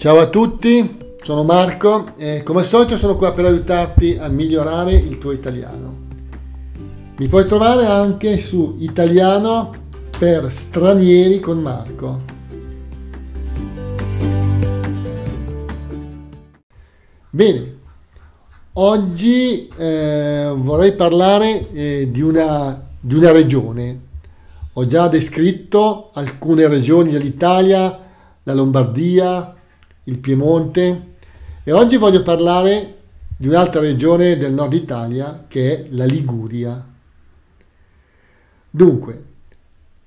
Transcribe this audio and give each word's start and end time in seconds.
Ciao 0.00 0.16
a 0.16 0.30
tutti, 0.30 0.96
sono 1.20 1.44
Marco 1.44 2.16
e 2.16 2.42
come 2.42 2.60
al 2.60 2.64
solito 2.64 2.96
sono 2.96 3.16
qua 3.16 3.34
per 3.34 3.44
aiutarti 3.44 4.16
a 4.18 4.28
migliorare 4.28 4.94
il 4.94 5.18
tuo 5.18 5.30
italiano. 5.30 6.06
Mi 7.18 7.28
puoi 7.28 7.44
trovare 7.44 7.84
anche 7.84 8.38
su 8.38 8.76
Italiano 8.78 9.70
per 10.18 10.50
stranieri 10.50 11.38
con 11.38 11.58
Marco. 11.58 12.16
Bene, 17.28 17.76
oggi 18.72 19.68
eh, 19.76 20.50
vorrei 20.56 20.94
parlare 20.94 21.70
eh, 21.72 22.08
di, 22.10 22.22
una, 22.22 22.86
di 22.98 23.14
una 23.16 23.32
regione. 23.32 24.00
Ho 24.72 24.86
già 24.86 25.08
descritto 25.08 26.08
alcune 26.14 26.68
regioni 26.68 27.10
dell'Italia, 27.10 27.98
la 28.44 28.54
Lombardia, 28.54 29.56
il 30.10 30.18
Piemonte 30.18 31.08
e 31.62 31.72
oggi 31.72 31.96
voglio 31.96 32.22
parlare 32.22 32.96
di 33.36 33.46
un'altra 33.46 33.80
regione 33.80 34.36
del 34.36 34.52
nord 34.52 34.72
Italia 34.74 35.44
che 35.46 35.72
è 35.72 35.86
la 35.90 36.04
Liguria. 36.04 36.84
Dunque, 38.68 39.24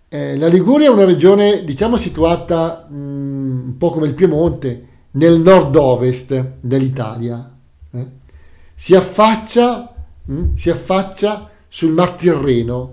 eh, 0.09 0.37
la 0.37 0.47
Liguria 0.47 0.87
è 0.87 0.91
una 0.91 1.05
regione 1.05 1.63
diciamo 1.63 1.97
situata 1.97 2.85
mh, 2.87 2.95
mm, 2.95 3.65
un 3.65 3.77
po' 3.77 3.89
come 3.89 4.07
il 4.07 4.13
Piemonte 4.13 4.87
nel 5.11 5.39
nord-ovest 5.39 6.57
dell'Italia. 6.61 7.51
Eh? 7.91 8.07
Si, 8.73 8.93
affaccia, 8.93 9.89
mh, 10.25 10.33
mm, 10.33 10.53
si 10.55 10.69
affaccia 10.69 11.49
sul 11.67 11.93
Mar 11.93 12.11
Tirreno. 12.11 12.91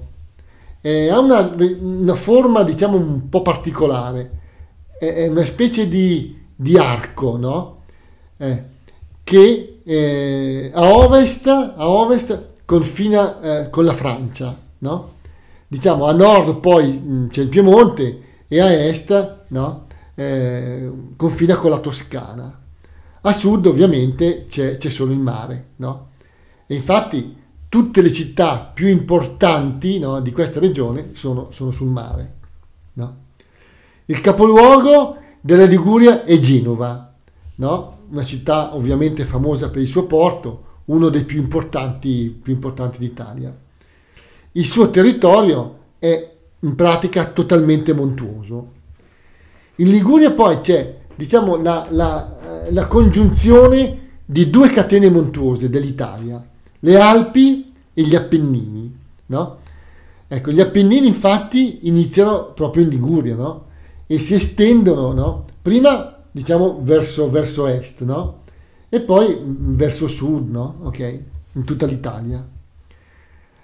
Eh, 0.80 1.08
ha 1.08 1.19
una, 1.19 1.55
una, 1.80 2.14
forma 2.14 2.62
diciamo 2.62 2.97
un 2.97 3.28
po' 3.28 3.42
particolare, 3.42 4.38
è 4.98 5.27
una 5.27 5.44
specie 5.44 5.86
di 5.88 6.39
di 6.61 6.77
arco, 6.77 7.39
no? 7.39 7.84
Eh, 8.36 8.62
che 9.25 9.80
eh, 9.83 10.70
a, 10.75 10.92
ovest, 10.92 11.47
a 11.47 11.89
ovest 11.89 12.56
confina 12.66 13.41
eh, 13.41 13.70
con 13.70 13.86
la 13.86 13.94
Francia, 13.94 14.55
no? 14.81 15.11
Diciamo 15.66 16.05
a 16.05 16.12
nord 16.12 16.58
poi 16.58 17.00
mh, 17.00 17.28
c'è 17.28 17.42
il 17.42 17.48
Piemonte 17.48 18.22
e 18.47 18.61
a 18.61 18.70
est 18.70 19.47
no? 19.48 19.86
Eh, 20.14 20.91
confina 21.16 21.56
con 21.56 21.70
la 21.70 21.78
Toscana. 21.78 22.61
A 23.22 23.33
sud 23.33 23.64
ovviamente 23.64 24.44
c'è, 24.47 24.77
c'è 24.77 24.91
solo 24.91 25.12
il 25.12 25.19
mare? 25.19 25.70
E 26.66 26.75
infatti 26.75 27.36
tutte 27.70 28.03
le 28.03 28.12
città 28.12 28.70
più 28.75 28.88
importanti 28.88 30.03
di 30.22 30.33
questa 30.33 30.61
regione 30.61 31.14
sono, 31.14 31.50
sono 31.50 31.70
sul 31.70 31.88
mare. 31.88 32.38
Il 34.06 34.20
capoluogo 34.20 35.19
della 35.41 35.64
Liguria 35.64 36.24
è 36.24 36.38
Genova, 36.38 37.14
no? 37.56 37.98
una 38.10 38.24
città 38.24 38.74
ovviamente 38.74 39.24
famosa 39.24 39.70
per 39.70 39.80
il 39.80 39.88
suo 39.88 40.05
porto, 40.05 40.64
uno 40.86 41.08
dei 41.08 41.24
più 41.24 41.41
importanti, 41.41 42.36
più 42.42 42.52
importanti 42.52 42.98
d'Italia. 42.98 43.56
Il 44.52 44.66
suo 44.66 44.91
territorio 44.91 45.78
è 45.98 46.30
in 46.60 46.74
pratica 46.74 47.27
totalmente 47.27 47.94
montuoso. 47.94 48.72
In 49.77 49.88
Liguria 49.88 50.32
poi 50.32 50.58
c'è 50.58 50.98
diciamo, 51.14 51.56
la, 51.56 51.86
la, 51.91 52.66
la 52.70 52.86
congiunzione 52.86 54.08
di 54.25 54.50
due 54.50 54.69
catene 54.70 55.08
montuose 55.08 55.70
dell'Italia, 55.70 56.44
le 56.80 57.00
Alpi 57.00 57.72
e 57.94 58.02
gli 58.02 58.14
Appennini. 58.14 58.94
No? 59.27 59.56
Ecco, 60.27 60.50
gli 60.50 60.60
Appennini 60.60 61.06
infatti 61.06 61.86
iniziano 61.88 62.52
proprio 62.52 62.82
in 62.84 62.91
Liguria, 62.91 63.36
no? 63.36 63.69
E 64.12 64.19
si 64.19 64.34
estendono, 64.34 65.12
no? 65.12 65.44
Prima 65.62 66.16
diciamo 66.33 66.80
verso, 66.83 67.30
verso 67.30 67.69
est, 67.69 68.03
no? 68.03 68.43
E 68.88 69.03
poi 69.03 69.41
verso 69.41 70.09
sud, 70.09 70.50
no? 70.50 70.78
Ok? 70.82 71.22
In 71.53 71.62
tutta 71.62 71.87
l'Italia. 71.87 72.44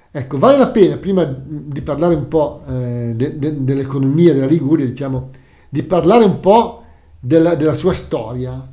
Ecco, 0.08 0.38
vale 0.38 0.56
la 0.56 0.68
pena, 0.68 0.98
prima 0.98 1.24
di 1.24 1.82
parlare 1.82 2.14
un 2.14 2.28
po' 2.28 2.62
eh, 2.68 3.12
de, 3.16 3.40
de, 3.40 3.64
dell'economia 3.64 4.32
della 4.32 4.46
Liguria, 4.46 4.86
diciamo, 4.86 5.26
di 5.68 5.82
parlare 5.82 6.22
un 6.22 6.38
po' 6.38 6.84
della, 7.18 7.56
della 7.56 7.74
sua 7.74 7.92
storia. 7.92 8.70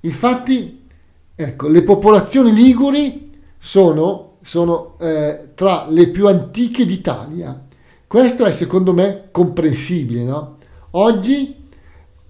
Infatti, 0.00 0.86
ecco, 1.34 1.68
le 1.68 1.82
popolazioni 1.82 2.50
liguri 2.50 3.30
sono, 3.58 4.36
sono 4.40 4.96
eh, 5.00 5.50
tra 5.54 5.86
le 5.86 6.08
più 6.08 6.28
antiche 6.28 6.86
d'Italia. 6.86 7.62
Questo 8.06 8.46
è 8.46 8.52
secondo 8.52 8.94
me 8.94 9.28
comprensibile, 9.30 10.24
no? 10.24 10.53
Oggi, 10.96 11.64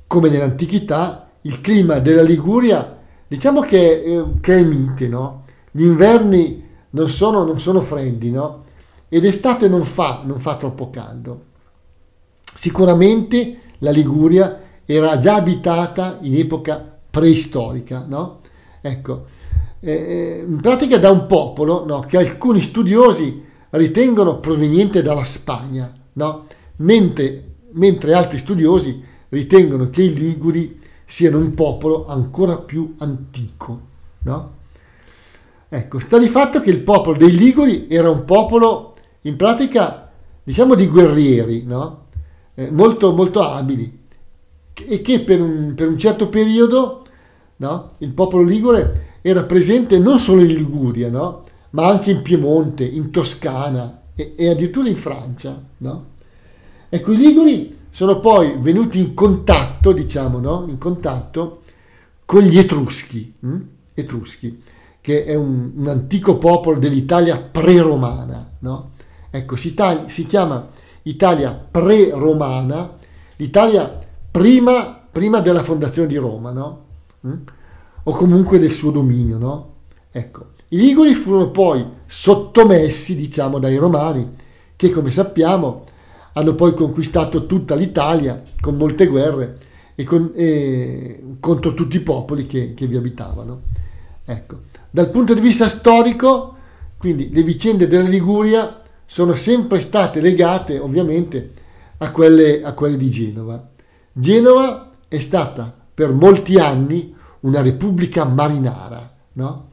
come 0.06 0.30
nell'antichità, 0.30 1.30
il 1.42 1.60
clima 1.60 1.98
della 1.98 2.22
Liguria 2.22 2.98
diciamo 3.26 3.60
che, 3.60 4.02
eh, 4.02 4.24
che 4.40 4.56
è 4.56 4.62
mite, 4.62 5.06
no? 5.06 5.44
Gli 5.70 5.82
inverni 5.82 6.64
non 6.90 7.10
sono, 7.10 7.44
non 7.44 7.60
sono 7.60 7.80
freddi, 7.80 8.30
no? 8.30 8.62
Ed 9.08 9.24
estate 9.24 9.68
non 9.68 9.84
fa, 9.84 10.22
non 10.24 10.40
fa 10.40 10.56
troppo 10.56 10.88
caldo. 10.88 11.42
Sicuramente 12.54 13.58
la 13.78 13.90
Liguria 13.90 14.60
era 14.86 15.18
già 15.18 15.34
abitata 15.34 16.18
in 16.22 16.38
epoca 16.38 16.98
preistorica, 17.10 18.06
no? 18.08 18.40
Ecco, 18.80 19.24
eh, 19.80 19.92
eh 19.92 20.44
in 20.46 20.60
pratica 20.60 20.96
da 20.96 21.10
un 21.10 21.26
popolo 21.26 21.84
no, 21.84 22.00
che 22.00 22.16
alcuni 22.16 22.62
studiosi 22.62 23.44
ritengono 23.70 24.38
proveniente 24.38 25.02
dalla 25.02 25.24
Spagna, 25.24 25.92
no? 26.14 26.46
mentre 26.76 27.53
mentre 27.74 28.14
altri 28.14 28.38
studiosi 28.38 29.02
ritengono 29.28 29.90
che 29.90 30.02
i 30.02 30.14
Liguri 30.14 30.80
siano 31.04 31.38
un 31.38 31.54
popolo 31.54 32.06
ancora 32.06 32.56
più 32.56 32.94
antico. 32.98 33.80
No? 34.22 34.52
Ecco, 35.68 35.98
sta 35.98 36.18
di 36.18 36.28
fatto 36.28 36.60
che 36.60 36.70
il 36.70 36.80
popolo 36.80 37.16
dei 37.16 37.34
Liguri 37.34 37.86
era 37.88 38.10
un 38.10 38.24
popolo 38.24 38.94
in 39.22 39.36
pratica, 39.36 40.10
diciamo, 40.42 40.74
di 40.74 40.86
guerrieri, 40.86 41.64
no? 41.64 42.04
eh, 42.54 42.70
molto, 42.70 43.12
molto 43.12 43.42
abili, 43.42 44.02
e 44.74 45.02
che 45.02 45.20
per 45.20 45.40
un, 45.40 45.74
per 45.74 45.88
un 45.88 45.98
certo 45.98 46.28
periodo 46.28 47.02
no? 47.56 47.90
il 47.98 48.12
popolo 48.12 48.42
ligure 48.42 49.18
era 49.22 49.44
presente 49.44 49.98
non 49.98 50.18
solo 50.18 50.42
in 50.42 50.54
Liguria, 50.54 51.10
ma 51.10 51.86
anche 51.86 52.10
in 52.10 52.22
Piemonte, 52.22 52.84
in 52.84 53.10
Toscana 53.10 54.02
e, 54.14 54.34
e 54.36 54.48
addirittura 54.48 54.88
in 54.88 54.96
Francia. 54.96 55.62
Ecco, 56.94 57.10
i 57.10 57.16
Liguri 57.16 57.76
sono 57.90 58.20
poi 58.20 58.54
venuti 58.56 59.00
in 59.00 59.14
contatto, 59.14 59.90
diciamo, 59.90 60.38
no? 60.38 60.64
in 60.68 60.78
contatto 60.78 61.62
con 62.24 62.42
gli 62.42 62.56
Etruschi, 62.56 63.34
hm? 63.40 63.60
Etruschi 63.94 64.60
che 65.00 65.24
è 65.24 65.34
un, 65.34 65.72
un, 65.74 65.88
antico 65.88 66.38
popolo 66.38 66.78
dell'Italia 66.78 67.36
pre-romana. 67.36 68.48
No? 68.60 68.90
Ecco, 69.28 69.56
si, 69.56 69.74
tagli, 69.74 70.08
si, 70.08 70.24
chiama 70.24 70.68
Italia 71.02 71.50
pre-romana, 71.52 72.96
l'Italia 73.38 73.98
prima, 74.30 75.04
prima, 75.10 75.40
della 75.40 75.64
fondazione 75.64 76.06
di 76.06 76.16
Roma, 76.16 76.52
no? 76.52 76.84
hm? 77.22 77.36
o 78.04 78.12
comunque 78.12 78.60
del 78.60 78.70
suo 78.70 78.92
dominio. 78.92 79.36
No? 79.38 79.72
Ecco, 80.12 80.50
I 80.68 80.76
Liguri 80.76 81.12
furono 81.14 81.50
poi 81.50 81.84
sottomessi, 82.06 83.16
diciamo, 83.16 83.58
dai 83.58 83.78
Romani, 83.78 84.32
che 84.76 84.90
come 84.90 85.10
sappiamo 85.10 85.82
hanno 86.34 86.54
poi 86.54 86.74
conquistato 86.74 87.46
tutta 87.46 87.74
l'Italia 87.74 88.40
con 88.60 88.76
molte 88.76 89.06
guerre 89.06 89.56
e, 89.94 90.04
con, 90.04 90.32
e 90.34 91.22
contro 91.40 91.74
tutti 91.74 91.96
i 91.96 92.00
popoli 92.00 92.46
che, 92.46 92.74
che 92.74 92.86
vi 92.86 92.96
abitavano. 92.96 93.62
Ecco. 94.24 94.60
Dal 94.90 95.10
punto 95.10 95.34
di 95.34 95.40
vista 95.40 95.68
storico, 95.68 96.56
quindi 96.98 97.30
le 97.32 97.42
vicende 97.42 97.86
della 97.86 98.08
Liguria 98.08 98.80
sono 99.04 99.34
sempre 99.34 99.80
state 99.80 100.20
legate 100.20 100.78
ovviamente 100.78 101.52
a 101.98 102.10
quelle, 102.10 102.62
a 102.62 102.72
quelle 102.72 102.96
di 102.96 103.10
Genova. 103.10 103.68
Genova 104.12 104.88
è 105.08 105.18
stata 105.18 105.74
per 105.94 106.12
molti 106.12 106.58
anni 106.58 107.14
una 107.40 107.62
repubblica 107.62 108.24
marinara, 108.24 109.14
no? 109.34 109.68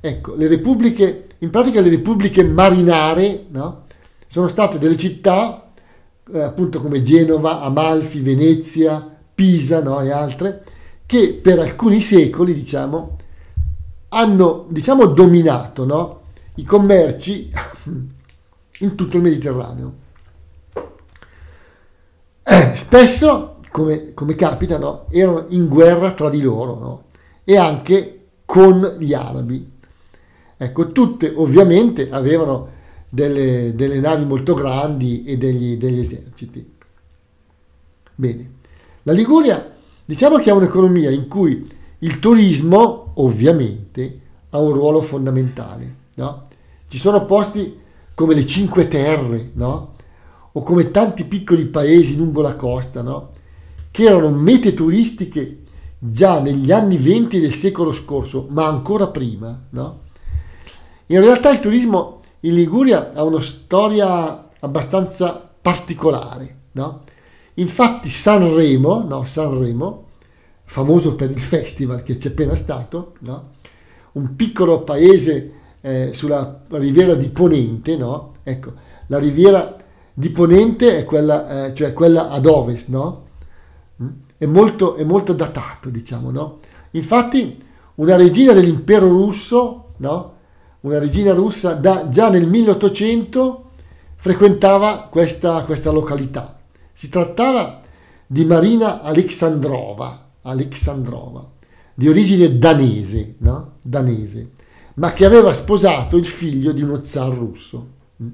Ecco, 0.00 0.34
le 0.34 0.48
repubbliche, 0.48 1.26
in 1.38 1.48
pratica 1.48 1.80
le 1.80 1.88
repubbliche 1.88 2.44
marinare, 2.44 3.46
no? 3.48 3.84
Sono 4.26 4.48
state 4.48 4.78
delle 4.78 4.96
città 4.96 5.63
eh, 6.32 6.40
appunto 6.40 6.80
come 6.80 7.02
Genova, 7.02 7.60
Amalfi, 7.60 8.20
Venezia, 8.20 9.16
Pisa 9.34 9.82
no? 9.82 10.00
e 10.00 10.10
altre, 10.10 10.62
che 11.06 11.38
per 11.42 11.58
alcuni 11.58 12.00
secoli, 12.00 12.54
diciamo, 12.54 13.16
hanno 14.08 14.66
diciamo, 14.68 15.06
dominato 15.06 15.84
no? 15.84 16.20
i 16.56 16.64
commerci 16.64 17.50
in 18.80 18.94
tutto 18.94 19.16
il 19.16 19.22
Mediterraneo. 19.22 20.02
Eh, 22.42 22.72
spesso, 22.74 23.56
come, 23.70 24.14
come 24.14 24.34
capita, 24.34 24.78
no? 24.78 25.06
erano 25.10 25.46
in 25.48 25.68
guerra 25.68 26.12
tra 26.12 26.28
di 26.28 26.40
loro 26.40 26.78
no? 26.78 27.04
e 27.42 27.56
anche 27.56 28.26
con 28.44 28.96
gli 28.98 29.12
arabi. 29.12 29.72
Ecco, 30.56 30.92
tutte 30.92 31.32
ovviamente 31.34 32.08
avevano 32.10 32.73
delle, 33.14 33.74
delle 33.76 34.00
navi 34.00 34.24
molto 34.24 34.54
grandi 34.54 35.22
e 35.24 35.36
degli, 35.36 35.76
degli 35.76 36.00
eserciti. 36.00 36.72
Bene, 38.16 38.52
la 39.04 39.12
Liguria 39.12 39.72
diciamo 40.04 40.38
che 40.38 40.50
è 40.50 40.52
un'economia 40.52 41.10
in 41.10 41.28
cui 41.28 41.64
il 41.98 42.18
turismo, 42.18 43.12
ovviamente, 43.14 44.20
ha 44.50 44.58
un 44.58 44.72
ruolo 44.72 45.00
fondamentale. 45.00 45.96
No? 46.16 46.42
Ci 46.88 46.98
sono 46.98 47.24
posti 47.24 47.78
come 48.14 48.34
le 48.34 48.44
Cinque 48.44 48.88
Terre, 48.88 49.50
no? 49.54 49.92
o 50.50 50.62
come 50.62 50.90
tanti 50.90 51.24
piccoli 51.24 51.66
paesi 51.66 52.16
lungo 52.16 52.42
la 52.42 52.56
costa, 52.56 53.00
no? 53.02 53.28
che 53.92 54.04
erano 54.04 54.30
mete 54.30 54.74
turistiche 54.74 55.60
già 55.98 56.40
negli 56.40 56.72
anni 56.72 56.98
20 56.98 57.38
del 57.38 57.54
secolo 57.54 57.92
scorso, 57.92 58.48
ma 58.50 58.66
ancora 58.66 59.06
prima. 59.06 59.66
No? 59.70 60.00
In 61.06 61.20
realtà 61.20 61.50
il 61.50 61.60
turismo 61.60 62.22
in 62.44 62.54
Liguria 62.54 63.12
ha 63.14 63.22
una 63.24 63.40
storia 63.40 64.48
abbastanza 64.60 65.50
particolare. 65.60 66.62
No? 66.72 67.00
Infatti 67.54 68.10
Sanremo, 68.10 69.02
no, 69.02 69.24
Sanremo, 69.24 70.06
famoso 70.62 71.14
per 71.14 71.30
il 71.30 71.40
festival 71.40 72.02
che 72.02 72.16
c'è 72.16 72.30
appena 72.30 72.54
stato, 72.54 73.14
no? 73.20 73.52
un 74.12 74.36
piccolo 74.36 74.82
paese 74.82 75.52
eh, 75.80 76.12
sulla 76.12 76.62
riviera 76.70 77.14
di 77.14 77.28
Ponente, 77.30 77.96
no? 77.96 78.32
ecco, 78.42 78.72
la 79.08 79.18
riviera 79.18 79.76
di 80.12 80.30
Ponente 80.30 80.98
è 80.98 81.04
quella, 81.04 81.66
eh, 81.66 81.74
cioè 81.74 81.92
quella 81.92 82.28
ad 82.28 82.46
ovest, 82.46 82.88
no? 82.88 83.24
Mm? 84.02 84.08
È 84.36 84.46
molto, 84.46 84.94
è 84.94 85.02
molto 85.02 85.32
datato, 85.32 85.90
diciamo, 85.90 86.30
no? 86.30 86.58
Infatti 86.92 87.60
una 87.96 88.16
regina 88.16 88.52
dell'impero 88.52 89.08
russo, 89.08 89.86
no? 89.98 90.33
Una 90.84 90.98
regina 90.98 91.32
russa 91.32 91.72
da, 91.72 92.08
già 92.10 92.28
nel 92.28 92.46
1800 92.46 93.70
frequentava 94.16 95.08
questa, 95.10 95.62
questa 95.62 95.90
località. 95.90 96.58
Si 96.92 97.08
trattava 97.08 97.80
di 98.26 98.44
Marina 98.44 99.00
Alexandrova, 99.00 100.32
Alexandrova 100.42 101.52
di 101.94 102.06
origine 102.06 102.58
danese, 102.58 103.36
no? 103.38 103.76
danese, 103.82 104.50
ma 104.96 105.14
che 105.14 105.24
aveva 105.24 105.54
sposato 105.54 106.18
il 106.18 106.26
figlio 106.26 106.72
di 106.72 106.82
uno 106.82 107.02
zar 107.02 107.32
russo. 107.32 107.86
Mm? 108.22 108.28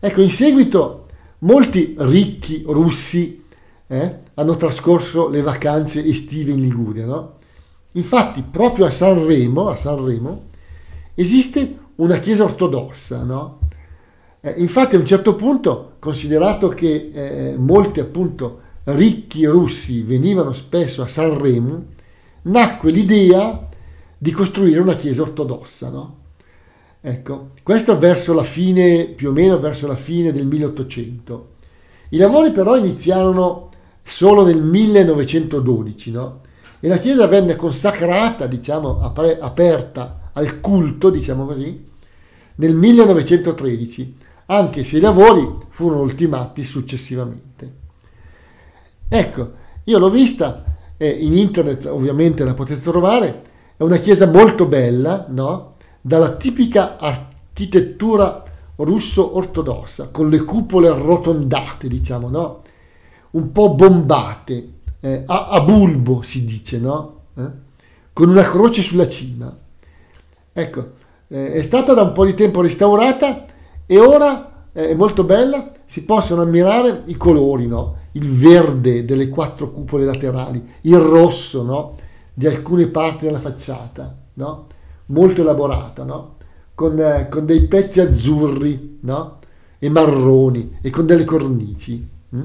Ecco, 0.00 0.22
in 0.22 0.30
seguito 0.30 1.06
molti 1.40 1.94
ricchi 1.98 2.62
russi 2.66 3.42
eh, 3.88 4.16
hanno 4.34 4.56
trascorso 4.56 5.28
le 5.28 5.42
vacanze 5.42 6.02
estive 6.02 6.52
in 6.52 6.62
Liguria. 6.62 7.04
No? 7.04 7.34
Infatti, 7.92 8.42
proprio 8.42 8.86
a 8.86 8.90
Sanremo, 8.90 9.68
a 9.68 9.74
Sanremo 9.74 10.50
esiste 11.14 11.78
una 11.96 12.18
chiesa 12.18 12.44
ortodossa. 12.44 13.22
No? 13.22 13.60
Eh, 14.40 14.54
infatti, 14.58 14.96
a 14.96 14.98
un 14.98 15.06
certo 15.06 15.34
punto, 15.34 15.94
considerato 15.98 16.68
che 16.68 17.10
eh, 17.12 17.56
molti 17.56 18.00
appunto 18.00 18.60
ricchi 18.84 19.46
russi 19.46 20.02
venivano 20.02 20.52
spesso 20.52 21.02
a 21.02 21.06
Sanremo, 21.06 21.84
nacque 22.42 22.90
l'idea 22.90 23.62
di 24.18 24.32
costruire 24.32 24.80
una 24.80 24.94
chiesa 24.94 25.22
ortodossa, 25.22 25.90
no? 25.90 26.16
Ecco, 27.00 27.48
questo 27.64 27.98
verso 27.98 28.32
la 28.32 28.44
fine, 28.44 29.06
più 29.06 29.30
o 29.30 29.32
meno 29.32 29.58
verso 29.58 29.88
la 29.88 29.96
fine 29.96 30.30
del 30.30 30.46
1800. 30.46 31.50
I 32.10 32.16
lavori 32.16 32.52
però 32.52 32.76
iniziarono 32.76 33.70
solo 34.02 34.44
nel 34.44 34.60
1912, 34.60 36.10
no? 36.12 36.40
E 36.78 36.88
la 36.88 36.98
chiesa 36.98 37.26
venne 37.26 37.56
consacrata, 37.56 38.46
diciamo, 38.46 39.00
aperta 39.00 40.21
al 40.32 40.60
culto, 40.60 41.10
diciamo 41.10 41.46
così, 41.46 41.88
nel 42.56 42.74
1913, 42.74 44.14
anche 44.46 44.84
se 44.84 44.98
i 44.98 45.00
lavori 45.00 45.46
furono 45.68 46.02
ultimati 46.02 46.62
successivamente. 46.62 47.80
Ecco, 49.08 49.52
io 49.84 49.98
l'ho 49.98 50.10
vista 50.10 50.64
eh, 50.96 51.08
in 51.08 51.32
internet 51.34 51.86
ovviamente 51.86 52.44
la 52.44 52.54
potete 52.54 52.80
trovare, 52.80 53.42
è 53.76 53.82
una 53.82 53.98
chiesa 53.98 54.26
molto 54.26 54.66
bella, 54.66 55.26
no? 55.28 55.74
Dalla 56.00 56.32
tipica 56.36 56.98
architettura 56.98 58.42
russo 58.76 59.36
ortodossa, 59.36 60.08
con 60.08 60.28
le 60.28 60.42
cupole 60.42 60.88
arrotondate, 60.88 61.88
diciamo, 61.88 62.28
no? 62.28 62.62
Un 63.32 63.50
po' 63.52 63.74
bombate, 63.74 64.72
eh, 65.00 65.22
a, 65.26 65.48
a, 65.48 65.60
bulbo 65.62 66.22
si 66.22 66.44
dice, 66.44 66.78
no? 66.78 67.20
Eh? 67.36 67.50
Con 68.12 68.28
una 68.28 68.42
croce 68.42 68.82
sulla 68.82 69.08
cima. 69.08 69.54
Ecco, 70.52 70.90
eh, 71.28 71.52
è 71.52 71.62
stata 71.62 71.94
da 71.94 72.02
un 72.02 72.12
po' 72.12 72.26
di 72.26 72.34
tempo 72.34 72.60
restaurata 72.60 73.44
e 73.86 73.98
ora 73.98 74.66
eh, 74.72 74.90
è 74.90 74.94
molto 74.94 75.24
bella, 75.24 75.70
si 75.84 76.04
possono 76.04 76.42
ammirare 76.42 77.02
i 77.06 77.16
colori, 77.16 77.66
no? 77.66 77.96
il 78.12 78.28
verde 78.28 79.04
delle 79.04 79.28
quattro 79.28 79.70
cupole 79.70 80.04
laterali, 80.04 80.62
il 80.82 80.98
rosso 80.98 81.62
no? 81.62 81.94
di 82.34 82.46
alcune 82.46 82.86
parti 82.88 83.24
della 83.24 83.38
facciata, 83.38 84.14
no? 84.34 84.66
molto 85.06 85.40
elaborata, 85.40 86.04
con, 86.74 86.98
eh, 86.98 87.28
con, 87.30 87.46
dei 87.46 87.66
pezzi 87.66 88.00
azzurri 88.00 89.00
e 89.78 89.90
marroni 89.90 90.78
e 90.82 90.90
con 90.90 91.06
delle 91.06 91.24
cornici. 91.24 92.10
Hm? 92.30 92.42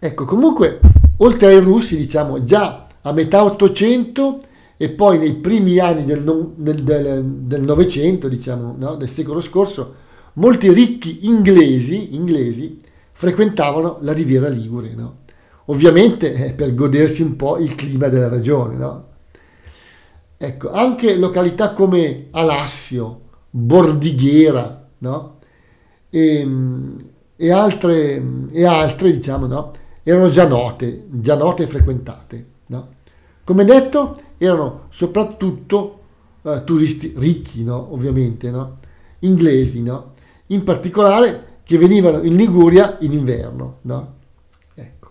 Ecco, 0.00 0.24
comunque, 0.24 0.80
oltre 1.18 1.46
ai 1.46 1.60
russi, 1.60 1.96
diciamo 1.96 2.42
già 2.44 2.86
a 3.02 3.12
metà 3.12 3.44
800 3.44 4.40
e 4.80 4.90
poi 4.90 5.18
nei 5.18 5.34
primi 5.34 5.80
anni 5.80 6.04
del, 6.04 6.22
del, 6.56 7.24
del 7.24 7.62
Novecento, 7.62 8.28
diciamo, 8.28 8.76
no? 8.78 8.94
del 8.94 9.08
secolo 9.08 9.40
scorso, 9.40 9.94
molti 10.34 10.72
ricchi 10.72 11.26
inglesi, 11.26 12.14
inglesi 12.14 12.76
frequentavano 13.10 13.98
la 14.02 14.12
riviera 14.12 14.48
Ligure, 14.48 14.94
no? 14.94 15.16
ovviamente 15.66 16.32
eh, 16.32 16.54
per 16.54 16.74
godersi 16.74 17.22
un 17.22 17.34
po' 17.34 17.58
il 17.58 17.74
clima 17.74 18.06
della 18.06 18.28
regione. 18.28 18.76
No? 18.76 19.06
Ecco, 20.36 20.70
anche 20.70 21.16
località 21.16 21.72
come 21.72 22.28
Alassio, 22.30 23.22
Bordighera 23.50 24.90
e, 26.08 26.38
ehm, 26.38 26.96
e, 27.34 27.50
altre, 27.50 28.22
e 28.52 28.64
altre 28.64 29.10
diciamo, 29.10 29.48
no? 29.48 29.72
erano 30.04 30.28
già 30.28 30.46
note, 30.46 31.06
già 31.10 31.34
note 31.34 31.64
e 31.64 31.66
frequentate. 31.66 32.46
Come 33.48 33.64
detto, 33.64 34.12
erano 34.38 34.86
soprattutto 34.90 36.00
eh, 36.42 36.62
turisti 36.64 37.12
ricchi, 37.16 37.64
no? 37.64 37.92
ovviamente, 37.92 38.50
no? 38.50 38.74
inglesi, 39.20 39.82
no? 39.82 40.12
in 40.46 40.62
particolare 40.62 41.60
che 41.64 41.76
venivano 41.76 42.22
in 42.22 42.34
Liguria 42.36 42.96
in 43.00 43.12
inverno. 43.12 43.78
No? 43.82 44.14
Ecco. 44.74 45.10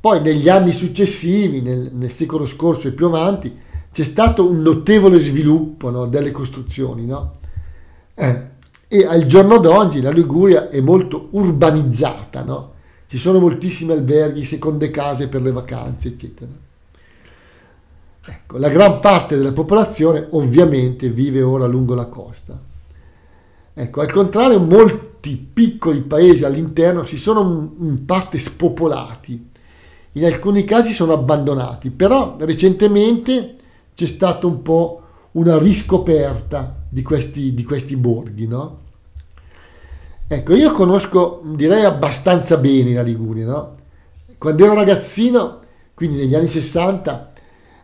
Poi 0.00 0.20
negli 0.20 0.48
anni 0.48 0.72
successivi, 0.72 1.60
nel, 1.60 1.90
nel, 1.92 2.10
secolo 2.10 2.46
scorso 2.46 2.88
e 2.88 2.92
più 2.92 3.06
avanti, 3.06 3.54
c'è 3.92 4.04
stato 4.04 4.48
un 4.48 4.62
notevole 4.62 5.18
sviluppo 5.18 6.06
delle 6.06 6.30
costruzioni. 6.30 7.12
Eh, 8.14 8.54
e 8.88 9.04
al 9.04 9.24
giorno 9.24 9.58
d'oggi 9.58 10.00
la 10.00 10.10
Liguria 10.10 10.68
è 10.68 10.80
molto 10.80 11.28
urbanizzata, 11.32 12.44
ci 13.08 13.18
sono 13.18 13.38
moltissimi 13.38 13.92
alberghi, 13.92 14.44
seconde 14.44 14.90
case 14.90 15.28
per 15.28 15.42
le 15.42 15.52
vacanze, 15.52 16.08
eccetera. 16.08 16.50
Ecco, 18.28 18.58
la 18.58 18.68
gran 18.68 18.98
parte 19.00 19.36
della 19.36 19.52
popolazione 19.52 20.26
ovviamente 20.30 21.10
vive 21.10 21.42
ora 21.42 21.66
lungo 21.66 21.94
la 21.94 22.06
costa. 22.06 22.60
Ecco, 23.72 24.00
al 24.00 24.10
contrario, 24.10 24.58
molti 24.58 25.36
piccoli 25.36 26.00
paesi 26.00 26.44
all'interno 26.44 27.04
si 27.04 27.16
sono 27.18 27.74
in 27.80 28.04
parte 28.04 28.38
spopolati, 28.38 29.50
in 30.12 30.24
alcuni 30.24 30.64
casi 30.64 30.92
sono 30.92 31.12
abbandonati, 31.12 31.90
però 31.90 32.36
recentemente 32.38 33.56
c'è 33.94 34.06
stata 34.06 34.46
un 34.46 34.62
po' 34.62 35.02
una 35.32 35.58
riscoperta 35.58 36.84
di 36.88 37.02
questi, 37.02 37.52
di 37.54 37.64
questi 37.64 37.96
borghi, 37.96 38.46
no? 38.46 38.84
Ecco, 40.26 40.54
io 40.54 40.72
conosco, 40.72 41.42
direi 41.54 41.84
abbastanza 41.84 42.56
bene 42.56 42.94
la 42.94 43.02
Liguria, 43.02 43.46
no? 43.46 43.70
Quando 44.38 44.64
ero 44.64 44.74
ragazzino, 44.74 45.60
quindi 45.94 46.16
negli 46.16 46.34
anni 46.34 46.48
60, 46.48 47.28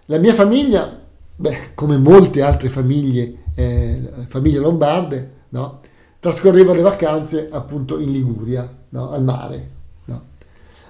la 0.06 0.18
mia 0.18 0.34
famiglia, 0.34 0.98
beh, 1.36 1.74
come 1.74 1.96
molte 1.96 2.42
altre 2.42 2.68
famiglie, 2.68 3.44
eh, 3.54 4.08
famiglie 4.28 4.58
lombarde, 4.58 5.30
no? 5.50 5.80
trascorreva 6.18 6.72
le 6.72 6.82
vacanze 6.82 7.48
appunto 7.50 7.98
in 7.98 8.10
Liguria, 8.10 8.68
no? 8.90 9.10
al 9.10 9.24
mare. 9.24 9.70
No? 10.04 10.22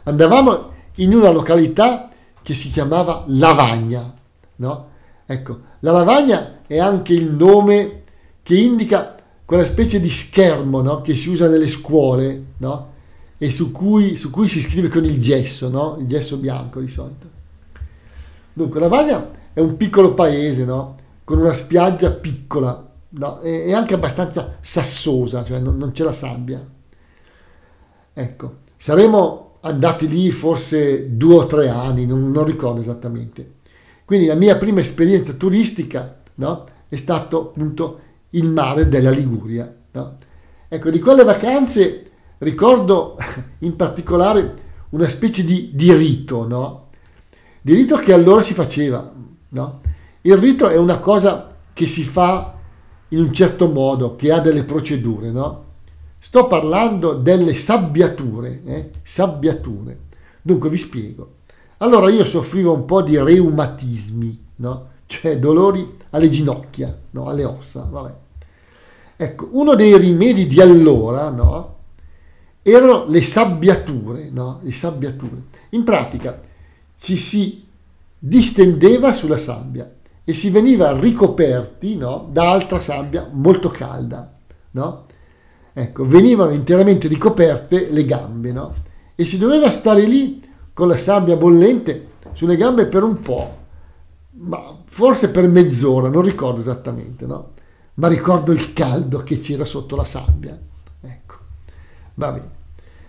Andavamo 0.04 0.72
in 0.96 1.14
una 1.14 1.30
località 1.30 2.08
che 2.42 2.54
si 2.54 2.68
chiamava 2.68 3.24
Lavagna. 3.28 4.14
No? 4.56 4.88
Ecco, 5.24 5.60
la 5.80 5.92
lavagna 5.92 6.60
è 6.66 6.78
anche 6.78 7.14
il 7.14 7.30
nome 7.32 8.02
che 8.42 8.56
indica 8.56 9.14
quella 9.44 9.64
specie 9.64 10.00
di 10.00 10.10
schermo 10.10 10.82
no? 10.82 11.00
che 11.00 11.14
si 11.14 11.28
usa 11.28 11.48
nelle 11.48 11.66
scuole 11.66 12.44
no? 12.58 12.90
e 13.38 13.50
su 13.50 13.70
cui, 13.70 14.14
su 14.14 14.30
cui, 14.30 14.48
si 14.48 14.60
scrive 14.60 14.88
con 14.88 15.04
il 15.04 15.20
gesso, 15.20 15.96
il 15.98 16.06
gesso 16.06 16.36
bianco 16.36 16.80
di 16.80 16.88
solito. 16.88 17.31
Dunque, 18.52 18.80
Lavagna 18.80 19.30
è 19.52 19.60
un 19.60 19.76
piccolo 19.76 20.14
paese 20.14 20.64
con 21.24 21.38
una 21.38 21.52
spiaggia 21.52 22.10
piccola, 22.10 22.90
no, 23.10 23.38
è, 23.38 23.64
è, 23.64 23.72
anche 23.72 23.94
abbastanza 23.94 24.56
sassosa, 24.60 25.44
cioè 25.44 25.60
non, 25.60 25.76
non 25.76 25.92
c'è 25.92 26.04
la 26.04 26.12
sabbia. 26.12 26.64
Ecco, 28.14 28.56
saremo 28.76 29.52
andati 29.62 30.08
lì 30.08 30.30
forse 30.30 31.16
due 31.16 31.36
o 31.36 31.46
tre 31.46 31.68
anni, 31.68 32.04
non, 32.04 32.30
non 32.30 32.44
ricordo 32.44 32.80
esattamente. 32.80 33.54
Quindi 34.04 34.26
la 34.26 34.34
mia 34.34 34.56
prima 34.58 34.80
esperienza 34.80 35.32
turistica 35.32 36.20
no, 36.34 36.64
è 36.88 36.96
stato 36.96 37.48
appunto 37.48 38.00
il 38.30 38.50
mare 38.50 38.88
della 38.88 39.10
Liguria. 39.10 39.72
No? 39.92 40.16
Ecco, 40.68 40.90
di 40.90 40.98
quelle 40.98 41.24
vacanze 41.24 42.04
ricordo 42.38 43.16
in 43.60 43.76
particolare 43.76 44.52
una 44.90 45.08
specie 45.08 45.42
di, 45.42 45.70
di 45.72 45.94
rito, 45.94 46.46
no? 46.46 46.86
Di 47.64 47.74
rito 47.74 47.96
che 47.96 48.12
allora 48.12 48.42
si 48.42 48.54
faceva, 48.54 49.08
no? 49.50 49.78
Il 50.22 50.36
rito 50.36 50.68
è 50.68 50.76
una 50.76 50.98
cosa 50.98 51.46
che 51.72 51.86
si 51.86 52.02
fa 52.02 52.54
in 53.08 53.20
un 53.20 53.32
certo 53.32 53.68
modo, 53.68 54.16
che 54.16 54.32
ha 54.32 54.40
delle 54.40 54.64
procedure, 54.64 55.30
no? 55.30 55.66
Sto 56.18 56.48
parlando 56.48 57.12
delle 57.12 57.54
sabbiature, 57.54 58.62
eh? 58.64 58.90
sabbiature. 59.02 59.96
Dunque 60.42 60.68
vi 60.70 60.76
spiego. 60.76 61.34
Allora 61.78 62.10
io 62.10 62.24
soffrivo 62.24 62.74
un 62.74 62.84
po' 62.84 63.00
di 63.00 63.16
reumatismi, 63.16 64.46
no? 64.56 64.88
Cioè 65.06 65.38
dolori 65.38 65.96
alle 66.10 66.30
ginocchia, 66.30 66.96
no? 67.10 67.26
Alle 67.26 67.44
ossa, 67.44 67.86
vabbè. 67.88 68.14
Ecco, 69.18 69.50
uno 69.52 69.76
dei 69.76 69.96
rimedi 69.96 70.48
di 70.48 70.60
allora, 70.60 71.30
no? 71.30 71.76
Erano 72.60 73.04
le 73.06 73.22
sabbiature, 73.22 74.30
no? 74.30 74.58
Le 74.62 74.72
sabbiature. 74.72 75.42
In 75.70 75.84
pratica 75.84 76.50
ci 77.02 77.16
si 77.16 77.66
distendeva 78.16 79.12
sulla 79.12 79.36
sabbia 79.36 79.92
e 80.22 80.32
si 80.32 80.50
veniva 80.50 80.96
ricoperti 80.96 81.96
no? 81.96 82.28
da 82.30 82.48
altra 82.48 82.78
sabbia 82.78 83.28
molto 83.28 83.70
calda, 83.70 84.32
no? 84.70 85.06
Ecco, 85.72 86.06
venivano 86.06 86.52
interamente 86.52 87.08
ricoperte 87.08 87.90
le 87.90 88.04
gambe, 88.04 88.52
no? 88.52 88.72
E 89.16 89.24
si 89.24 89.36
doveva 89.36 89.68
stare 89.68 90.04
lì 90.04 90.40
con 90.72 90.86
la 90.86 90.96
sabbia 90.96 91.36
bollente 91.36 92.10
sulle 92.34 92.56
gambe 92.56 92.86
per 92.86 93.02
un 93.02 93.20
po', 93.20 93.58
ma 94.34 94.78
forse 94.84 95.30
per 95.30 95.48
mezz'ora, 95.48 96.08
non 96.08 96.22
ricordo 96.22 96.60
esattamente, 96.60 97.26
no? 97.26 97.50
Ma 97.94 98.06
ricordo 98.06 98.52
il 98.52 98.72
caldo 98.72 99.24
che 99.24 99.38
c'era 99.38 99.64
sotto 99.64 99.96
la 99.96 100.04
sabbia. 100.04 100.56
Ecco, 101.00 101.34
va 102.14 102.30
bene. 102.30 102.50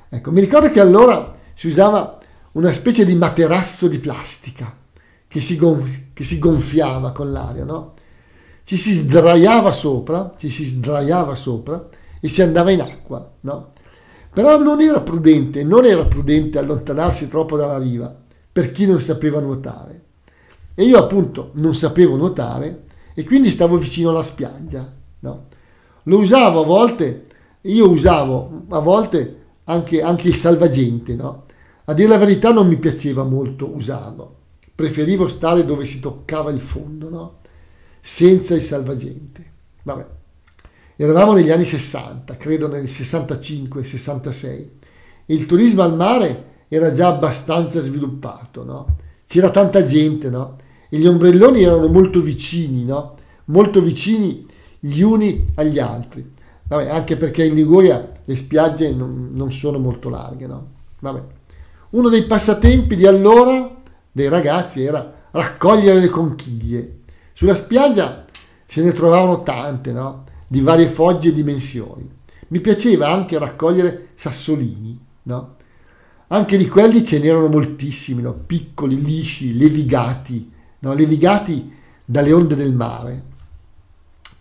Ecco, 0.10 0.32
mi 0.32 0.40
ricordo 0.40 0.72
che 0.72 0.80
allora 0.80 1.32
si 1.54 1.68
usava 1.68 2.18
una 2.54 2.72
specie 2.72 3.04
di 3.06 3.16
materasso 3.16 3.88
di 3.88 4.00
plastica 4.00 4.76
che 5.28 5.40
si, 5.40 5.56
gonf- 5.56 6.14
che 6.14 6.24
si 6.24 6.38
gonfiava 6.38 7.12
con 7.12 7.32
l'aria, 7.32 7.64
no? 7.64 7.94
Ci 8.64 8.78
si 8.78 8.94
sdraiava 8.94 9.72
sopra, 9.72 10.34
ci 10.38 10.50
si 10.50 10.64
sdraiava 10.64 11.36
sopra 11.36 11.88
e 12.20 12.28
si 12.28 12.42
andava 12.42 12.72
in 12.72 12.82
acqua, 12.82 13.32
no? 13.42 13.72
Però 14.32 14.58
non 14.62 14.82
era 14.82 15.02
prudente, 15.02 15.64
non 15.64 15.86
era 15.86 16.06
prudente 16.06 16.60
allontanarsi 16.60 17.28
troppo 17.28 17.58
dalla 17.58 17.78
riva 17.78 18.16
per 18.52 18.72
chi 18.72 18.86
non 18.86 19.02
sapeva 19.02 19.40
nuotare. 19.40 20.02
E 20.76 20.84
io 20.84 20.98
appunto 20.98 21.52
non 21.54 21.74
sapevo 21.76 22.16
nuotare 22.16 22.84
e 23.16 23.24
quindi 23.24 23.50
stavo 23.50 23.78
vicino 23.78 24.10
alla 24.10 24.24
spiaggia, 24.24 24.92
no? 25.20 25.46
Lo 26.04 26.20
usavo 26.20 26.62
a 26.62 26.66
volte, 26.66 27.24
io 27.62 27.90
usavo 27.90 28.66
a 28.70 28.80
volte 28.80 29.42
anche, 29.66 30.02
anche 30.02 30.28
il 30.28 30.36
salvagente, 30.36 31.16
no? 31.16 31.43
A 31.86 31.94
dire 31.94 32.08
la 32.08 32.18
verità 32.18 32.54
non 32.54 32.68
mi 32.68 32.78
piaceva 32.78 33.24
molto 33.24 33.70
usarlo, 33.70 34.38
preferivo 34.74 35.28
stare 35.28 35.66
dove 35.66 35.84
si 35.84 36.00
toccava 36.00 36.50
il 36.50 36.62
fondo, 36.62 37.10
no? 37.10 37.38
Senza 38.00 38.56
il 38.56 38.62
salvagente. 38.62 39.52
Vabbè. 39.84 40.08
Eravamo 40.96 41.34
negli 41.34 41.50
anni 41.52 41.66
60, 41.66 42.38
credo 42.38 42.68
nel 42.70 42.86
65-66, 42.86 44.46
e 45.26 45.34
il 45.34 45.46
turismo 45.46 45.82
al 45.82 45.96
mare 45.96 46.52
era 46.70 46.92
già 46.94 47.08
abbastanza 47.08 47.82
sviluppato, 47.82 48.64
no? 48.64 48.96
C'era 49.28 49.50
tanta 49.50 49.84
gente, 49.84 50.30
no? 50.30 50.56
E 50.90 50.98
gli 50.98 51.08
ombrelloni 51.08 51.64
erano 51.64 51.88
molto 51.88 52.22
vicini, 52.22 52.86
no? 52.86 53.16
Molto 53.46 53.82
vicini 53.82 54.46
gli 54.80 55.02
uni 55.02 55.48
agli 55.56 55.80
altri. 55.80 56.30
Vabbè, 56.66 56.88
anche 56.88 57.18
perché 57.18 57.44
in 57.44 57.56
Liguria 57.56 58.10
le 58.24 58.36
spiagge 58.36 58.94
non, 58.94 59.32
non 59.34 59.52
sono 59.52 59.80
molto 59.80 60.08
larghe, 60.08 60.48
no? 60.48 60.68
Vabbè. 61.00 61.24
Uno 61.94 62.10
dei 62.10 62.26
passatempi 62.26 62.96
di 62.96 63.06
allora 63.06 63.72
dei 64.12 64.28
ragazzi 64.28 64.82
era 64.82 65.28
raccogliere 65.30 66.00
le 66.00 66.10
conchiglie. 66.10 67.02
Sulla 67.34 67.54
spiaggia 67.54 68.26
se 68.66 68.82
ne 68.82 68.94
trovavano 68.94 69.44
tante, 69.44 69.92
no? 69.92 70.24
di 70.48 70.62
varie 70.62 70.88
fogge 70.88 71.30
e 71.30 71.34
dimensioni. 71.34 72.10
Mi 72.48 72.62
piaceva 72.62 73.12
anche 73.12 73.38
raccogliere 73.38 74.10
sassolini, 74.16 75.00
no? 75.24 75.56
Anche 76.28 76.58
di 76.58 76.68
quelli 76.68 77.04
ce 77.04 77.20
n'erano 77.20 77.48
moltissimi, 77.48 78.24
no? 78.24 78.34
piccoli, 78.34 79.00
lisci, 79.00 79.56
levigati, 79.56 80.52
no? 80.80 80.94
levigati 80.94 81.72
dalle 82.04 82.34
onde 82.34 82.56
del 82.56 82.74
mare, 82.74 83.24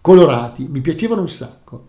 colorati, 0.00 0.68
mi 0.68 0.80
piacevano 0.80 1.20
un 1.20 1.28
sacco. 1.28 1.88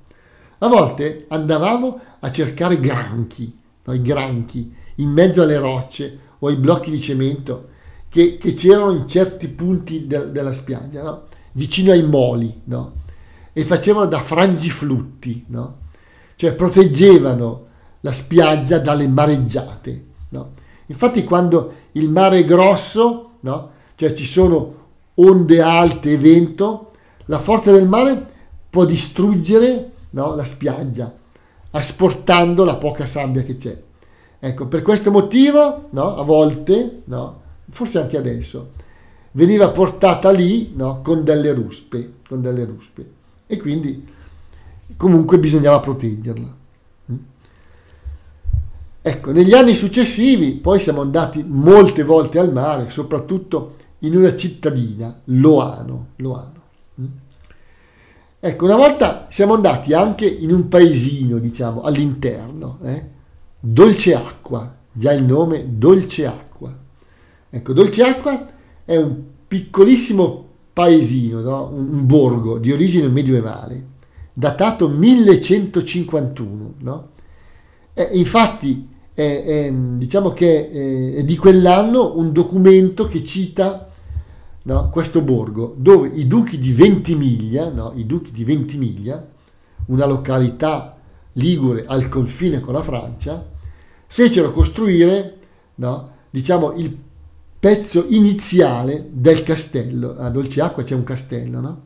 A 0.57 0.67
volte 0.67 1.25
andavamo 1.29 1.99
a 2.19 2.29
cercare 2.29 2.81
granchi, 2.81 3.55
no? 3.85 3.93
i 3.93 4.01
granchi, 4.01 4.81
in 4.95 5.09
mezzo 5.09 5.41
alle 5.41 5.57
rocce 5.57 6.19
o 6.39 6.47
ai 6.47 6.55
blocchi 6.55 6.91
di 6.91 7.01
cemento 7.01 7.69
che, 8.09 8.37
che 8.37 8.53
c'erano 8.53 8.91
in 8.91 9.07
certi 9.07 9.47
punti 9.47 10.07
de- 10.07 10.31
della 10.31 10.51
spiaggia, 10.51 11.01
no? 11.01 11.23
vicino 11.53 11.91
ai 11.91 12.03
moli. 12.03 12.61
No? 12.65 12.91
e 13.53 13.63
facevano 13.63 14.07
da 14.07 14.19
frangiflutti, 14.19 15.45
no? 15.49 15.77
cioè 16.35 16.55
proteggevano 16.55 17.67
la 18.01 18.11
spiaggia 18.11 18.79
dalle 18.79 19.07
mareggiate. 19.07 20.11
Infatti 20.87 21.23
quando 21.23 21.73
il 21.93 22.09
mare 22.09 22.39
è 22.39 22.43
grosso, 22.43 23.37
cioè 23.95 24.13
ci 24.13 24.25
sono 24.25 24.81
onde 25.15 25.61
alte 25.61 26.13
e 26.13 26.17
vento, 26.17 26.91
la 27.25 27.39
forza 27.39 27.71
del 27.71 27.87
mare 27.87 28.25
può 28.69 28.83
distruggere 28.83 29.91
la 30.09 30.43
spiaggia, 30.43 31.15
asportando 31.71 32.65
la 32.65 32.75
poca 32.75 33.05
sabbia 33.05 33.43
che 33.43 33.55
c'è. 33.55 33.81
Ecco, 34.45 34.67
per 34.67 34.81
questo 34.81 35.09
motivo, 35.09 35.87
no? 35.91 36.17
a 36.17 36.23
volte, 36.23 37.03
no? 37.05 37.41
forse 37.69 37.99
anche 37.99 38.17
adesso, 38.17 38.71
veniva 39.31 39.69
portata 39.69 40.31
lì 40.31 40.73
no? 40.75 40.99
con 41.01 41.23
delle 41.23 41.53
ruspe, 41.53 42.15
con 42.27 42.41
delle 42.41 42.65
ruspe 42.65 43.09
e 43.47 43.57
quindi 43.57 44.05
comunque 44.97 45.39
bisognava 45.39 45.79
proteggerla. 45.79 46.55
Mm? 47.09 47.15
Ecco, 49.01 49.31
negli 49.31 49.53
anni 49.53 49.75
successivi 49.75 50.55
poi 50.55 50.77
siamo 50.77 50.99
andati 50.99 51.41
molte 51.47 52.03
volte 52.03 52.37
al 52.37 52.51
mare, 52.51 52.89
soprattutto 52.89 53.75
in 53.99 54.13
una 54.17 54.35
cittadina, 54.35 55.21
Loano. 55.23 56.07
Loano. 56.17 56.61
Mm? 56.99 57.05
Ecco, 58.41 58.65
una 58.65 58.75
volta 58.75 59.25
siamo 59.29 59.53
andati 59.53 59.93
anche 59.93 60.25
in 60.25 60.51
un 60.51 60.67
paesino, 60.67 61.37
diciamo, 61.37 61.81
all'interno, 61.83 62.79
eh? 62.83 63.12
Dolce 63.65 64.13
Acqua, 64.13 64.75
già 64.91 65.13
il 65.13 65.23
nome 65.23 65.77
Dolce 65.77 66.25
Acqua. 66.25 66.77
Ecco, 67.49 67.71
Dolce 67.71 68.03
Acqua 68.03 68.43
è 68.83 68.97
un 68.97 69.21
piccolissimo 69.47 70.47
paesino, 70.73 71.39
no? 71.39 71.69
un 71.73 72.05
borgo 72.05 72.57
di 72.57 72.73
origine 72.73 73.07
medievale, 73.07 73.87
datato 74.33 74.89
1151. 74.89 76.73
No? 76.79 77.09
E 77.93 78.09
infatti 78.11 78.85
è, 79.13 79.43
è, 79.45 79.71
diciamo 79.71 80.31
che 80.31 80.69
è, 80.69 81.13
è, 81.19 81.23
di 81.23 81.37
quell'anno 81.37 82.17
un 82.17 82.33
documento 82.33 83.07
che 83.07 83.23
cita 83.23 83.87
no? 84.63 84.89
questo 84.89 85.21
borgo, 85.21 85.73
dove 85.77 86.09
i 86.09 86.27
duchi 86.27 86.57
di 86.57 86.73
Ventimiglia, 86.73 87.71
i 87.95 88.05
duchi 88.05 88.33
di 88.33 88.43
Ventimiglia, 88.43 89.25
una 89.85 90.05
località 90.05 90.97
ligure 91.33 91.85
al 91.87 92.09
confine 92.09 92.59
con 92.59 92.73
la 92.73 92.83
Francia, 92.83 93.51
fecero 94.13 94.51
costruire 94.51 95.39
diciamo, 96.29 96.73
il 96.73 96.95
pezzo 97.57 98.05
iniziale 98.09 99.07
del 99.11 99.41
castello. 99.41 100.15
A 100.19 100.29
Dolce 100.29 100.61
Acqua 100.61 100.83
c'è 100.83 100.93
un 100.93 101.03
castello, 101.03 101.59
no? 101.59 101.81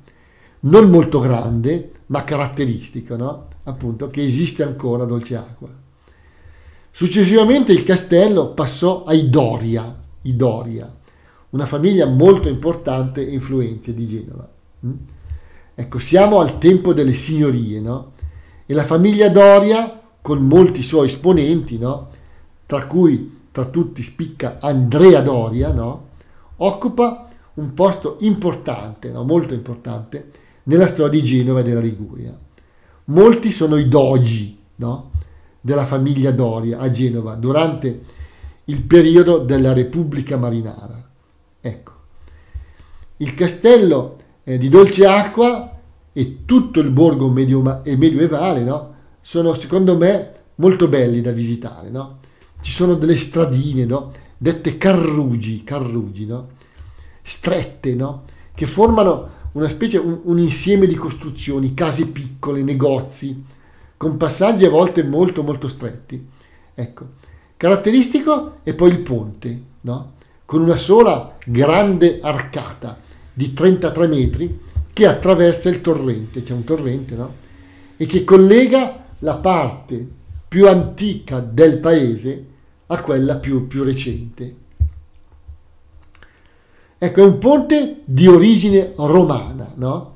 Non 0.61 0.89
molto 0.89 1.19
grande, 1.19 1.91
ma 2.07 2.25
caratteristico, 2.25 3.15
no? 3.15 3.45
Appunto, 3.63 4.09
che 4.09 4.25
esiste 4.25 4.63
ancora 4.63 5.03
a 5.03 5.05
Dolce 5.05 5.37
Acqua. 5.37 5.73
Successivamente 6.91 7.71
il 7.71 7.83
castello 7.83 8.53
passò 8.53 9.05
ai 9.05 9.29
Doria, 9.29 9.97
i 10.23 10.35
Doria, 10.35 10.93
una 11.51 11.65
famiglia 11.65 12.07
molto 12.07 12.49
importante 12.49 13.25
e 13.25 13.31
influente 13.31 13.93
di 13.93 14.05
Genova. 14.05 14.49
Mm? 14.85 14.93
Ecco, 15.75 15.99
siamo 15.99 16.41
al 16.41 16.57
tempo 16.57 16.91
delle 16.91 17.13
signorie, 17.13 17.79
no? 17.79 18.11
E 18.65 18.73
la 18.73 18.83
famiglia 18.83 19.29
Doria, 19.29 20.01
con 20.21 20.39
molti 20.39 20.81
suoi 20.81 21.07
esponenti, 21.07 21.77
no? 21.77 22.09
Tra 22.67 22.85
cui 22.85 23.45
tra 23.49 23.65
tutti 23.65 24.03
spicca 24.03 24.57
Andrea 24.59 25.21
Doria, 25.21 25.71
no? 25.71 26.09
occupa 26.57 27.27
un 27.55 27.73
posto 27.73 28.17
importante, 28.19 29.09
no? 29.11 29.23
molto 29.23 29.55
importante, 29.55 30.29
nella 30.63 30.85
storia 30.85 31.19
di 31.19 31.23
Genova 31.25 31.61
e 31.61 31.63
della 31.63 31.79
Liguria. 31.79 32.37
Molti 33.05 33.51
sono 33.51 33.77
i 33.77 33.87
dogi 33.87 34.59
no? 34.75 35.11
della 35.61 35.85
famiglia 35.85 36.31
Doria 36.31 36.77
a 36.79 36.89
Genova 36.91 37.35
durante 37.35 38.01
il 38.65 38.83
periodo 38.83 39.39
della 39.39 39.73
Repubblica 39.73 40.37
Marinara. 40.37 41.09
Ecco, 41.61 41.91
il 43.17 43.33
castello 43.33 44.17
eh, 44.43 44.57
di 44.57 44.69
Dolce 44.69 45.07
Acqua 45.07 45.71
e 46.11 46.45
tutto 46.45 46.79
il 46.79 46.91
borgo 46.91 47.29
medio- 47.29 47.81
medioevale 47.83 48.61
no? 48.61 48.93
sono 49.21 49.53
secondo 49.53 49.97
me 49.97 50.31
molto 50.55 50.87
belli 50.87 51.21
da 51.21 51.31
visitare. 51.31 51.89
No? 51.89 52.19
Ci 52.61 52.71
sono 52.71 52.95
delle 52.95 53.15
stradine, 53.15 53.85
no? 53.85 54.11
dette 54.37 54.77
carrugi, 54.77 55.63
carrugi 55.63 56.25
no? 56.25 56.49
strette, 57.21 57.95
no? 57.95 58.23
che 58.53 58.67
formano 58.67 59.35
una 59.53 59.67
specie, 59.67 59.97
un, 59.97 60.19
un 60.23 60.39
insieme 60.39 60.85
di 60.85 60.95
costruzioni, 60.95 61.73
case 61.73 62.07
piccole, 62.07 62.63
negozi, 62.63 63.43
con 63.97 64.17
passaggi 64.17 64.65
a 64.65 64.69
volte 64.69 65.03
molto 65.03 65.43
molto 65.43 65.67
stretti. 65.67 66.25
Ecco, 66.73 67.07
caratteristico 67.57 68.59
è 68.63 68.73
poi 68.73 68.91
il 68.91 68.99
ponte, 68.99 69.61
con 70.45 70.61
una 70.61 70.77
sola 70.77 71.35
grande 71.45 72.19
arcata 72.21 72.99
di 73.33 73.53
33 73.53 74.07
metri 74.07 74.59
che 74.93 75.05
attraversa 75.05 75.69
il 75.69 75.81
torrente, 75.81 76.41
c'è 76.41 76.53
un 76.53 76.63
torrente? 76.63 77.15
E 77.97 78.05
che 78.05 78.23
collega 78.23 79.05
la 79.19 79.35
parte 79.37 80.07
più 80.47 80.67
antica 80.67 81.39
del 81.39 81.79
paese 81.79 82.45
a 82.87 83.01
quella 83.01 83.37
più, 83.37 83.67
più 83.67 83.83
recente. 83.83 84.55
Ecco, 86.97 87.21
è 87.21 87.23
un 87.23 87.37
ponte 87.37 88.01
di 88.05 88.27
origine 88.27 88.93
romana, 88.95 89.71
no? 89.75 90.15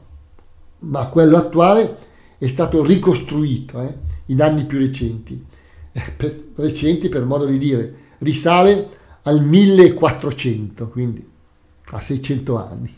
Ma 0.80 1.06
quello 1.08 1.38
attuale 1.38 1.98
è 2.38 2.48
stato 2.48 2.84
ricostruito 2.84 3.82
eh, 3.82 3.98
in 4.28 4.42
anni 4.42 4.66
più 4.66 4.80
recenti. 4.80 5.46
Per, 6.18 6.44
recenti 6.56 7.10
per 7.10 7.26
modo 7.26 7.46
di 7.46 7.58
dire, 7.58 7.94
risale 8.20 8.88
al 9.24 9.44
1400, 9.44 10.90
quindi 10.90 11.28
a 11.92 12.00
600 12.00 12.58
anni. 12.58 12.96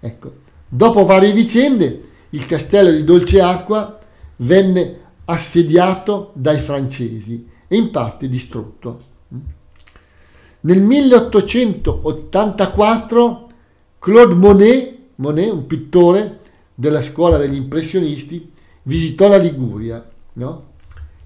Ecco, 0.00 0.32
dopo 0.68 1.04
varie 1.04 1.32
vicende, 1.32 2.00
il 2.30 2.44
castello 2.46 2.90
di 2.90 3.04
Dolceacqua 3.04 3.98
venne 4.36 4.99
assediato 5.30 6.32
dai 6.34 6.58
francesi 6.58 7.48
e 7.68 7.76
in 7.76 7.90
parte 7.90 8.28
distrutto. 8.28 9.08
Nel 10.62 10.82
1884 10.82 13.48
Claude 13.98 14.34
Monet, 14.34 14.98
Monet, 15.16 15.50
un 15.52 15.66
pittore 15.66 16.40
della 16.74 17.00
scuola 17.00 17.38
degli 17.38 17.54
impressionisti, 17.54 18.52
visitò 18.82 19.26
la 19.28 19.38
Liguria 19.38 20.06
no? 20.34 20.68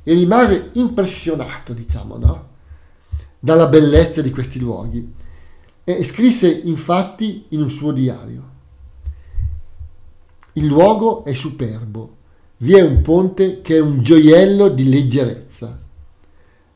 e 0.03 0.13
rimase 0.13 0.71
impressionato, 0.75 1.73
diciamo, 1.73 2.17
no? 2.17 2.53
dalla 3.39 3.67
bellezza 3.67 4.23
di 4.23 4.31
questi 4.31 4.61
luoghi 4.61 5.13
e 5.83 6.05
scrisse 6.05 6.61
infatti 6.65 7.47
in 7.49 7.61
un 7.61 7.71
suo 7.71 7.91
diario 7.93 8.53
il 10.57 10.67
luogo 10.67 11.25
è 11.25 11.33
superbo, 11.33 12.19
vi 12.59 12.75
è 12.75 12.83
un 12.83 13.01
ponte 13.03 13.61
che 13.61 13.77
è 13.77 13.81
un 13.81 14.01
gioiello 14.03 14.69
di 14.69 14.89
leggerezza. 14.89 15.79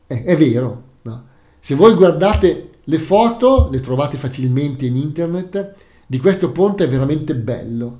Eh, 0.07 0.23
è 0.23 0.37
vero, 0.37 0.83
no? 1.03 1.25
se 1.59 1.75
voi 1.75 1.93
guardate 1.93 2.69
le 2.83 2.99
foto, 2.99 3.69
le 3.71 3.79
trovate 3.79 4.17
facilmente 4.17 4.85
in 4.85 4.95
internet, 4.97 5.75
di 6.05 6.19
questo 6.19 6.51
ponte 6.51 6.85
è 6.85 6.89
veramente 6.89 7.35
bello, 7.35 7.99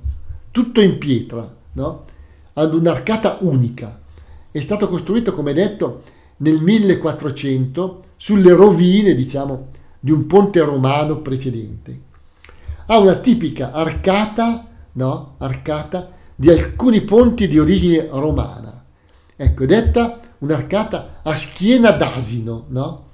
tutto 0.50 0.80
in 0.80 0.98
pietra, 0.98 1.56
no? 1.72 2.04
ha 2.54 2.64
un'arcata 2.64 3.38
unica, 3.40 3.98
è 4.50 4.58
stato 4.58 4.88
costruito, 4.88 5.32
come 5.32 5.52
detto, 5.52 6.02
nel 6.38 6.60
1400 6.60 8.02
sulle 8.16 8.52
rovine, 8.52 9.14
diciamo, 9.14 9.68
di 10.00 10.10
un 10.10 10.26
ponte 10.26 10.60
romano 10.60 11.20
precedente. 11.20 12.08
Ha 12.86 12.98
una 12.98 13.14
tipica 13.16 13.70
arcata 13.72 14.66
no? 14.92 15.34
arcata 15.38 16.10
di 16.40 16.48
alcuni 16.48 17.02
ponti 17.02 17.46
di 17.48 17.58
origine 17.58 18.08
romana. 18.10 18.82
Ecco, 19.36 19.66
detta 19.66 20.18
un'arcata 20.38 21.20
a 21.22 21.34
schiena 21.34 21.90
d'asino, 21.90 22.64
no? 22.68 23.08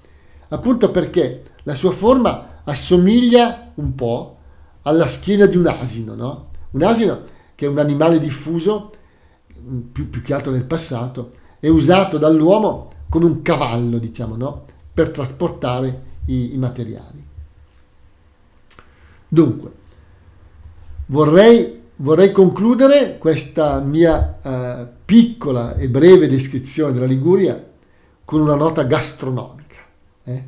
Appunto 0.46 0.92
perché 0.92 1.42
la 1.64 1.74
sua 1.74 1.90
forma 1.90 2.60
assomiglia 2.62 3.72
un 3.74 3.96
po' 3.96 4.36
alla 4.82 5.08
schiena 5.08 5.46
di 5.46 5.56
un 5.56 5.66
asino, 5.66 6.14
no? 6.14 6.50
Un 6.70 6.82
asino 6.84 7.20
che 7.56 7.66
è 7.66 7.68
un 7.68 7.78
animale 7.78 8.20
diffuso, 8.20 8.90
più, 9.90 10.08
più 10.08 10.22
che 10.22 10.32
altro 10.32 10.52
nel 10.52 10.66
passato, 10.66 11.30
è 11.58 11.66
usato 11.66 12.18
dall'uomo 12.18 12.90
come 13.08 13.24
un 13.24 13.42
cavallo, 13.42 13.98
diciamo, 13.98 14.36
no? 14.36 14.66
Per 14.94 15.10
trasportare 15.10 16.02
i, 16.26 16.54
i 16.54 16.58
materiali. 16.58 17.26
Dunque, 19.26 19.72
Vorrei, 21.08 21.75
vorrei 21.96 22.32
concludere 22.32 23.18
questa 23.18 23.80
mia 23.80 24.38
eh, 24.42 24.88
piccola 25.04 25.76
e 25.76 25.88
breve 25.88 26.26
descrizione 26.26 26.92
della 26.92 27.06
Liguria 27.06 27.64
con 28.24 28.40
una 28.40 28.54
nota 28.54 28.84
gastronomica. 28.84 29.76
Eh? 30.24 30.44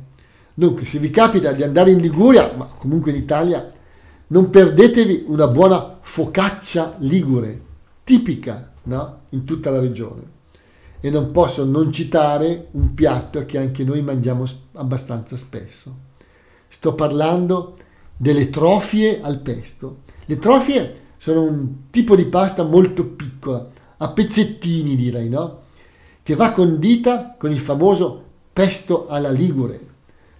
Dunque, 0.53 0.85
se 0.85 0.99
vi 0.99 1.09
capita 1.09 1.53
di 1.53 1.63
andare 1.63 1.91
in 1.91 1.99
Liguria, 1.99 2.53
ma 2.55 2.65
comunque 2.65 3.11
in 3.11 3.17
Italia, 3.17 3.69
non 4.27 4.49
perdetevi 4.49 5.25
una 5.27 5.47
buona 5.47 5.97
focaccia 6.01 6.95
ligure, 6.99 7.61
tipica 8.03 8.71
no? 8.83 9.21
in 9.29 9.45
tutta 9.45 9.69
la 9.69 9.79
regione. 9.79 10.37
E 10.99 11.09
non 11.09 11.31
posso 11.31 11.63
non 11.63 11.93
citare 11.93 12.67
un 12.71 12.93
piatto 12.93 13.45
che 13.45 13.57
anche 13.57 13.85
noi 13.85 14.01
mangiamo 14.01 14.45
abbastanza 14.73 15.37
spesso. 15.37 16.07
Sto 16.67 16.93
parlando 16.93 17.77
delle 18.17 18.49
trofie 18.49 19.21
al 19.21 19.39
pesto 19.39 19.99
le 20.29 20.37
trofie 20.37 20.93
sono 21.19 21.43
un 21.43 21.89
tipo 21.89 22.15
di 22.15 22.25
pasta 22.27 22.63
molto 22.63 23.05
piccola, 23.05 23.67
a 23.97 24.09
pezzettini 24.09 24.95
direi, 24.95 25.27
no? 25.27 25.63
Che 26.23 26.33
va 26.35 26.53
condita 26.53 27.35
con 27.37 27.51
il 27.51 27.59
famoso 27.59 28.23
pesto 28.53 29.07
alla 29.07 29.29
ligure, 29.29 29.79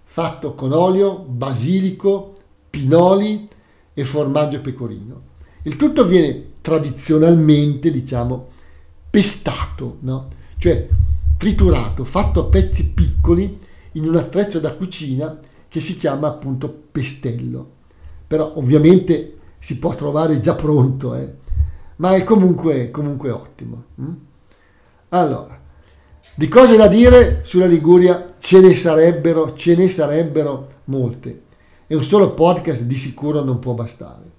fatto 0.02 0.54
con 0.54 0.72
olio, 0.72 1.18
basilico, 1.18 2.34
pinoli 2.70 3.46
e 3.92 4.04
formaggio 4.06 4.62
pecorino. 4.62 5.22
Il 5.64 5.76
tutto 5.76 6.06
viene 6.06 6.52
tradizionalmente, 6.62 7.90
diciamo, 7.90 8.48
pestato, 9.10 9.98
no? 10.00 10.28
Cioè 10.56 10.88
triturato, 11.36 12.04
fatto 12.04 12.40
a 12.40 12.44
pezzi 12.44 12.88
piccoli 12.88 13.58
in 13.92 14.08
un 14.08 14.16
attrezzo 14.16 14.60
da 14.60 14.74
cucina 14.74 15.38
che 15.68 15.80
si 15.80 15.98
chiama 15.98 16.28
appunto 16.28 16.70
pestello. 16.90 17.72
Però 18.26 18.54
ovviamente 18.56 19.34
si 19.62 19.76
può 19.76 19.94
trovare 19.94 20.40
già 20.40 20.54
pronto, 20.54 21.14
eh? 21.14 21.34
ma 21.96 22.14
è 22.14 22.24
comunque, 22.24 22.90
comunque 22.90 23.30
ottimo. 23.30 23.84
Hm? 23.96 24.12
Allora, 25.10 25.60
di 26.34 26.48
cose 26.48 26.78
da 26.78 26.88
dire 26.88 27.40
sulla 27.44 27.66
Liguria 27.66 28.36
ce 28.38 28.60
ne 28.60 28.72
sarebbero, 28.72 29.52
ce 29.52 29.76
ne 29.76 29.86
sarebbero 29.86 30.68
molte 30.84 31.42
e 31.86 31.94
un 31.94 32.02
solo 32.02 32.32
podcast 32.32 32.82
di 32.84 32.96
sicuro 32.96 33.44
non 33.44 33.58
può 33.58 33.74
bastare. 33.74 34.38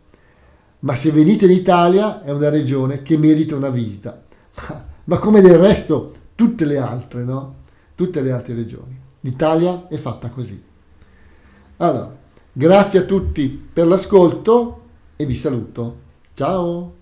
Ma 0.79 0.95
se 0.95 1.11
venite 1.11 1.45
in 1.45 1.51
Italia 1.51 2.23
è 2.23 2.31
una 2.31 2.49
regione 2.49 3.03
che 3.03 3.15
merita 3.15 3.55
una 3.55 3.69
visita, 3.69 4.23
ma, 4.55 4.85
ma 5.03 5.19
come 5.19 5.41
del 5.41 5.59
resto 5.59 6.13
tutte 6.33 6.65
le 6.65 6.79
altre, 6.79 7.23
no? 7.23 7.57
Tutte 7.93 8.21
le 8.21 8.31
altre 8.31 8.55
regioni. 8.55 8.99
L'Italia 9.19 9.87
è 9.87 9.97
fatta 9.97 10.29
così. 10.29 10.59
Allora, 11.77 12.17
grazie 12.51 12.99
a 12.99 13.03
tutti 13.03 13.49
per 13.71 13.85
l'ascolto 13.85 14.80
e 15.21 15.25
vi 15.25 15.35
saluto. 15.35 15.97
Ciao! 16.33 17.00